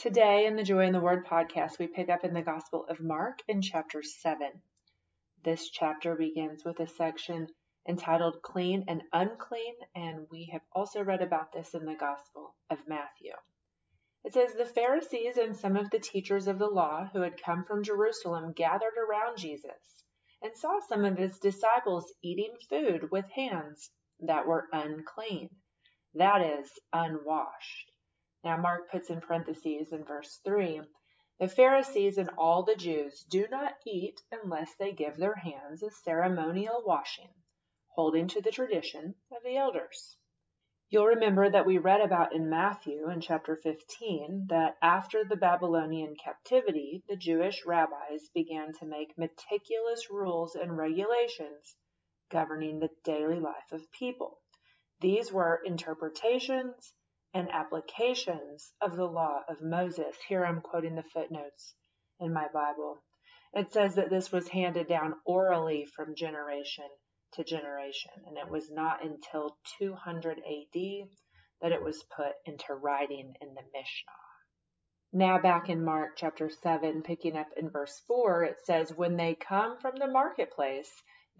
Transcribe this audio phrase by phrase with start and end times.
[0.00, 3.02] Today in the Joy in the Word podcast, we pick up in the Gospel of
[3.02, 4.50] Mark in chapter 7.
[5.44, 7.48] This chapter begins with a section
[7.86, 12.78] entitled Clean and Unclean, and we have also read about this in the Gospel of
[12.88, 13.34] Matthew.
[14.24, 17.66] It says, The Pharisees and some of the teachers of the law who had come
[17.66, 20.02] from Jerusalem gathered around Jesus
[20.40, 23.90] and saw some of his disciples eating food with hands
[24.20, 25.50] that were unclean,
[26.14, 27.89] that is, unwashed.
[28.42, 30.80] Now, Mark puts in parentheses in verse 3
[31.38, 35.90] The Pharisees and all the Jews do not eat unless they give their hands a
[35.90, 37.34] ceremonial washing,
[37.88, 40.16] holding to the tradition of the elders.
[40.88, 46.16] You'll remember that we read about in Matthew in chapter 15 that after the Babylonian
[46.16, 51.76] captivity, the Jewish rabbis began to make meticulous rules and regulations
[52.30, 54.40] governing the daily life of people.
[55.00, 56.94] These were interpretations
[57.34, 60.16] and applications of the law of Moses.
[60.28, 61.74] Here I'm quoting the footnotes
[62.18, 63.02] in my Bible.
[63.52, 66.88] It says that this was handed down orally from generation
[67.34, 71.08] to generation, and it was not until 200 AD
[71.60, 74.12] that it was put into writing in the Mishnah.
[75.12, 79.34] Now, back in Mark chapter 7, picking up in verse 4, it says, When they
[79.34, 80.90] come from the marketplace,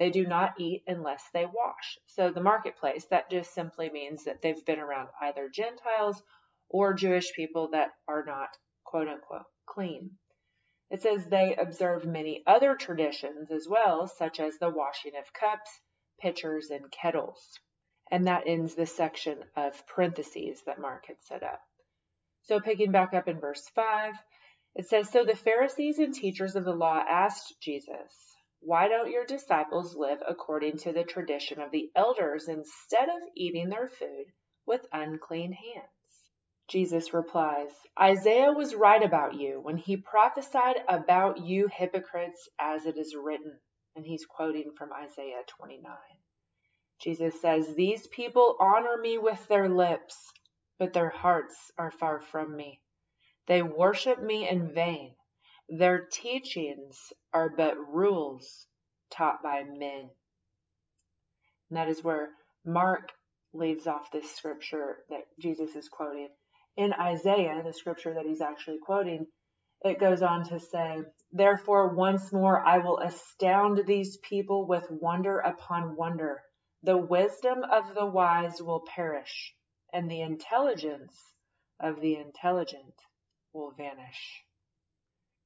[0.01, 1.99] they do not eat unless they wash.
[2.07, 6.23] So the marketplace, that just simply means that they've been around either Gentiles
[6.71, 8.49] or Jewish people that are not
[8.83, 10.13] quote unquote clean.
[10.89, 15.71] It says they observe many other traditions as well, such as the washing of cups,
[16.19, 17.61] pitchers, and kettles.
[18.11, 21.61] And that ends the section of parentheses that Mark had set up.
[22.45, 24.15] So picking back up in verse 5,
[24.77, 29.25] it says, So the Pharisees and teachers of the law asked Jesus, why don't your
[29.25, 34.27] disciples live according to the tradition of the elders instead of eating their food
[34.67, 35.89] with unclean hands?
[36.69, 42.97] Jesus replies, Isaiah was right about you when he prophesied about you hypocrites as it
[42.97, 43.59] is written.
[43.97, 45.93] And he's quoting from Isaiah 29.
[47.01, 50.33] Jesus says, These people honor me with their lips,
[50.79, 52.81] but their hearts are far from me.
[53.47, 55.17] They worship me in vain.
[55.73, 58.67] Their teachings are but rules
[59.09, 60.11] taught by men.
[61.69, 62.31] And that is where
[62.65, 63.13] Mark
[63.53, 66.31] leaves off this scripture that Jesus is quoting.
[66.77, 69.29] In Isaiah, the scripture that he's actually quoting,
[69.85, 75.39] it goes on to say, Therefore, once more I will astound these people with wonder
[75.39, 76.43] upon wonder.
[76.83, 79.55] The wisdom of the wise will perish,
[79.93, 81.17] and the intelligence
[81.79, 82.95] of the intelligent
[83.53, 84.45] will vanish.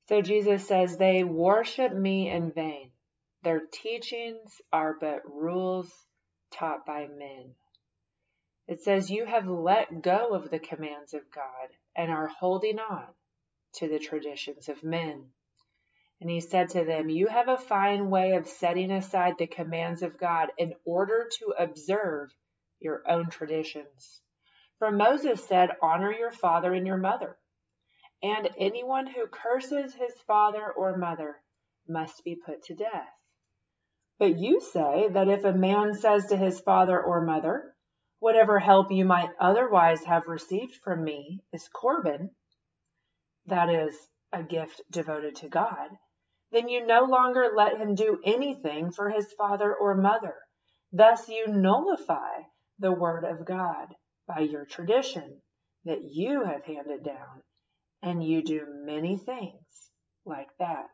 [0.07, 2.91] So Jesus says, They worship me in vain.
[3.43, 5.91] Their teachings are but rules
[6.51, 7.55] taught by men.
[8.67, 13.07] It says, You have let go of the commands of God and are holding on
[13.75, 15.31] to the traditions of men.
[16.21, 20.03] And he said to them, You have a fine way of setting aside the commands
[20.03, 22.35] of God in order to observe
[22.79, 24.21] your own traditions.
[24.79, 27.39] For Moses said, Honor your father and your mother
[28.25, 31.37] and anyone who curses his father or mother
[31.87, 33.13] must be put to death.
[34.19, 37.75] But you say that if a man says to his father or mother,
[38.25, 42.35] Whatever help you might otherwise have received from me is Corban,
[43.45, 43.95] that is,
[44.33, 45.91] a gift devoted to God,
[46.51, 50.37] then you no longer let him do anything for his father or mother.
[50.91, 52.45] Thus you nullify
[52.79, 53.95] the word of God
[54.27, 55.43] by your tradition
[55.85, 57.43] that you have handed down
[58.05, 59.91] and you do many things
[60.27, 60.91] like that.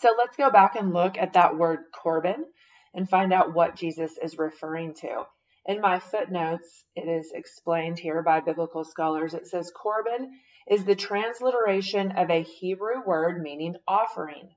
[0.00, 2.44] So let's go back and look at that word Corban
[2.92, 5.24] and find out what Jesus is referring to.
[5.66, 9.34] In my footnotes, it is explained here by biblical scholars.
[9.34, 10.32] It says Corban
[10.68, 14.50] is the transliteration of a Hebrew word meaning offering.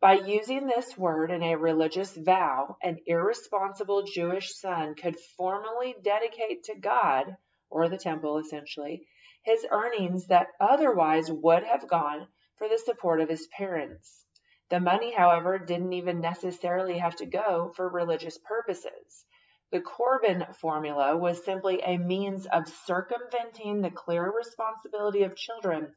[0.00, 6.64] By using this word in a religious vow, an irresponsible Jewish son could formally dedicate
[6.64, 7.36] to God,
[7.70, 9.06] or the temple essentially,
[9.46, 12.26] his earnings that otherwise would have gone
[12.56, 14.26] for the support of his parents.
[14.70, 19.24] The money, however, didn't even necessarily have to go for religious purposes.
[19.70, 25.94] The Corban formula was simply a means of circumventing the clear responsibility of children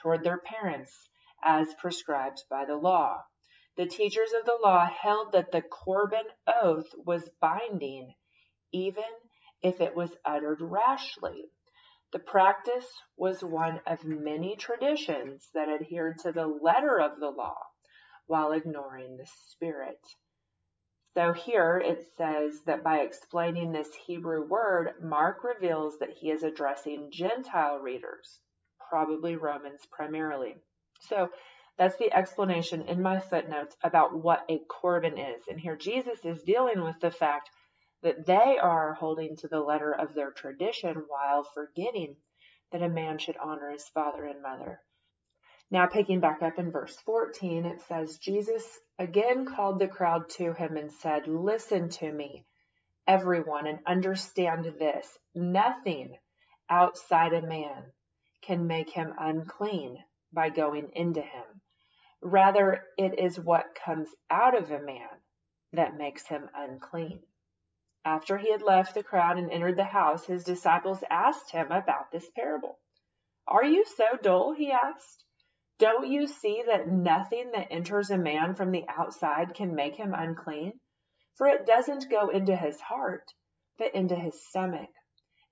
[0.00, 0.92] toward their parents
[1.44, 3.22] as prescribed by the law.
[3.76, 8.12] The teachers of the law held that the Corban oath was binding,
[8.72, 9.04] even
[9.62, 11.44] if it was uttered rashly.
[12.10, 17.58] The practice was one of many traditions that adhered to the letter of the law
[18.26, 20.00] while ignoring the spirit.
[21.14, 26.42] So here it says that by explaining this Hebrew word, Mark reveals that he is
[26.44, 28.40] addressing Gentile readers,
[28.88, 30.56] probably Romans primarily.
[31.00, 31.30] So
[31.76, 35.42] that's the explanation in my footnotes about what a Corban is.
[35.48, 37.50] And here Jesus is dealing with the fact
[38.02, 42.16] that they are holding to the letter of their tradition while forgetting
[42.72, 44.80] that a man should honor his father and mother.
[45.70, 48.64] Now, picking back up in verse 14, it says, Jesus
[48.98, 52.46] again called the crowd to him and said, Listen to me,
[53.06, 55.18] everyone, and understand this.
[55.34, 56.16] Nothing
[56.70, 57.84] outside a man
[58.42, 59.98] can make him unclean
[60.32, 61.60] by going into him.
[62.22, 65.08] Rather, it is what comes out of a man
[65.72, 67.20] that makes him unclean.
[68.10, 72.10] After he had left the crowd and entered the house, his disciples asked him about
[72.10, 72.78] this parable.
[73.46, 74.54] Are you so dull?
[74.54, 75.26] he asked.
[75.78, 80.14] Don't you see that nothing that enters a man from the outside can make him
[80.14, 80.80] unclean?
[81.34, 83.34] For it doesn't go into his heart,
[83.76, 84.88] but into his stomach,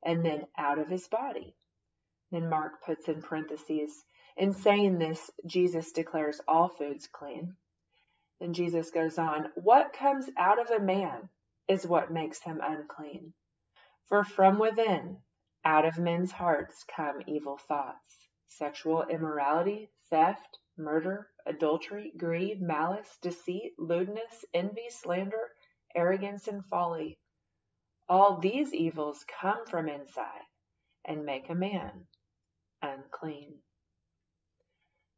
[0.03, 1.55] and then out of his body.
[2.31, 4.03] Then Mark puts in parentheses,
[4.35, 7.59] in saying this, Jesus declares all foods clean.
[8.41, 11.29] Then Jesus goes on, What comes out of a man
[11.69, 13.33] is what makes him unclean.
[14.09, 15.19] For from within,
[15.65, 23.73] out of men's hearts, come evil thoughts, sexual immorality, theft, murder, adultery, greed, malice, deceit,
[23.79, 25.51] lewdness, envy, slander,
[25.95, 27.19] arrogance, and folly.
[28.09, 30.45] All these evils come from inside
[31.05, 32.07] and make a man
[32.83, 33.55] unclean.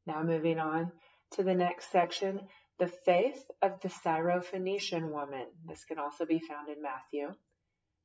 [0.07, 0.93] Now, moving on
[1.33, 2.41] to the next section,
[2.79, 5.47] the faith of the Syrophoenician woman.
[5.67, 7.35] This can also be found in Matthew.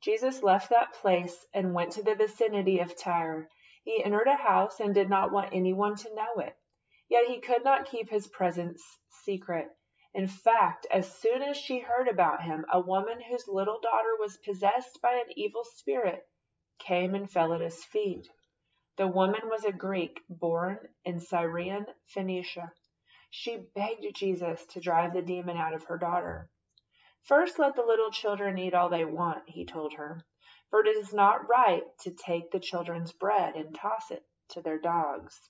[0.02, 3.48] Jesus left that place and went to the vicinity of Tyre.
[3.84, 6.56] He entered a house and did not want anyone to know it.
[7.10, 8.84] Yet he could not keep his presence
[9.24, 9.68] secret.
[10.14, 14.38] In fact, as soon as she heard about him, a woman whose little daughter was
[14.38, 16.24] possessed by an evil spirit
[16.80, 18.28] came and fell at his feet.
[18.98, 22.72] The woman was a Greek born in Syrian Phoenicia.
[23.36, 26.52] She begged Jesus to drive the demon out of her daughter.
[27.24, 30.24] First let the little children eat all they want, he told her,
[30.70, 34.78] for it is not right to take the children's bread and toss it to their
[34.78, 35.50] dogs.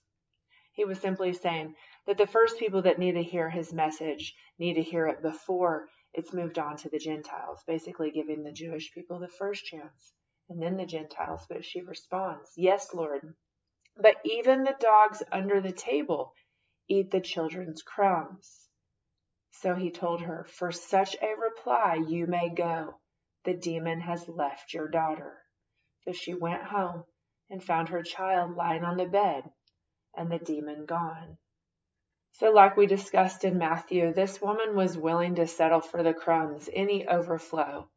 [0.71, 1.75] He was simply saying
[2.05, 5.89] that the first people that need to hear his message need to hear it before
[6.13, 10.13] it's moved on to the Gentiles, basically giving the Jewish people the first chance
[10.47, 11.45] and then the Gentiles.
[11.49, 13.35] But she responds, Yes, Lord.
[13.97, 16.33] But even the dogs under the table
[16.87, 18.69] eat the children's crumbs.
[19.51, 22.99] So he told her, For such a reply you may go.
[23.45, 25.37] The demon has left your daughter.
[26.03, 27.05] So she went home
[27.49, 29.49] and found her child lying on the bed
[30.15, 31.37] and the demon gone.
[32.33, 36.67] So, like we discussed in Matthew, this woman was willing to settle for the crumbs,
[36.73, 37.89] any overflow,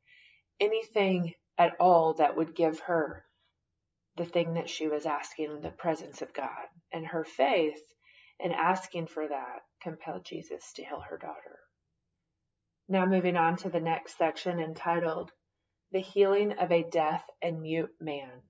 [0.61, 3.25] anything at all that would give her
[4.17, 6.69] the thing that she was asking in the presence of God.
[6.93, 7.81] And her faith
[8.41, 11.59] in asking for that compelled Jesus to heal her daughter.
[12.89, 15.33] Now, moving on to the next section entitled
[15.93, 18.43] The Healing of a Deaf and Mute Man.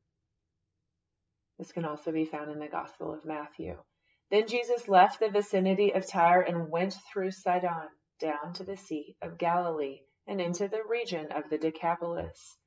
[1.59, 3.79] This can also be found in the Gospel of Matthew.
[4.31, 7.88] Then Jesus left the vicinity of Tyre and went through Sidon
[8.19, 12.59] down to the Sea of Galilee and into the region of the Decapolis.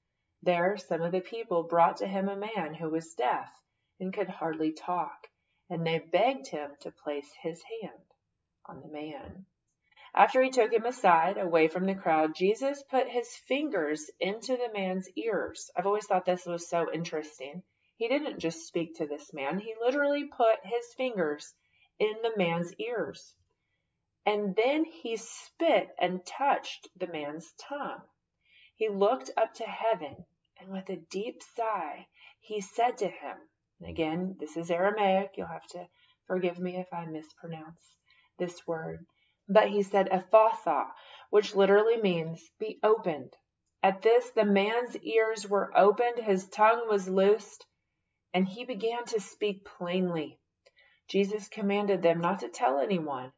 [0.41, 3.51] There some of the people brought to him a man who was deaf
[3.99, 5.27] and could hardly talk,
[5.69, 8.03] and they begged him to place his hand
[8.65, 9.45] on the man.
[10.15, 14.71] After he took him aside, away from the crowd, Jesus put his fingers into the
[14.73, 15.69] man's ears.
[15.75, 17.61] I've always thought this was so interesting.
[17.97, 21.53] He didn't just speak to this man, he literally put his fingers
[21.99, 23.35] in the man's ears.
[24.25, 28.01] And then he spit and touched the man's tongue.
[28.75, 30.25] He looked up to heaven,
[30.59, 32.07] and with a deep sigh,
[32.39, 33.37] he said to him,
[33.85, 35.87] again, this is Aramaic, you'll have to
[36.27, 37.81] forgive me if I mispronounce
[38.37, 39.05] this word,
[39.47, 40.87] but he said Ephphatha,
[41.29, 43.33] which literally means be opened.
[43.81, 47.65] At this, the man's ears were opened, his tongue was loosed,
[48.33, 50.39] and he began to speak plainly.
[51.07, 53.31] Jesus commanded them not to tell anyone,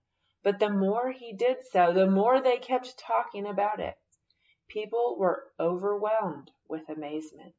[0.44, 3.96] but the more he did so, the more they kept talking about it.
[4.68, 7.54] People were overwhelmed with amazement.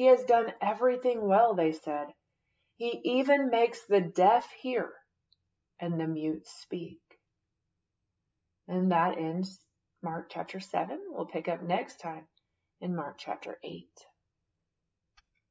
[0.00, 2.14] He has done everything well, they said.
[2.78, 4.94] He even makes the deaf hear
[5.78, 7.02] and the mute speak.
[8.66, 9.60] And that ends
[10.02, 10.98] Mark chapter 7.
[11.10, 12.26] We'll pick up next time
[12.80, 13.88] in Mark chapter 8.